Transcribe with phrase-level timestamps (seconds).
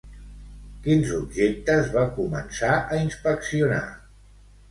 [0.87, 3.85] Quins objectes va començar a inspeccionar?